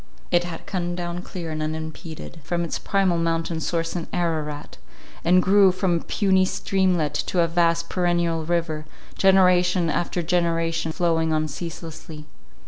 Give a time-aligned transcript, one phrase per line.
[0.31, 4.77] It had come down clear and unimpeded from its primal mountain source in Ararat,
[5.23, 11.31] and grew from a puny streamlet to a vast perennial river, generation after generation flowing
[11.31, 12.25] on ceaselessly.